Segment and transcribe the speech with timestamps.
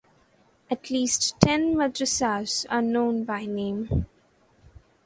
[0.71, 4.07] At least ten madrasas are known by name.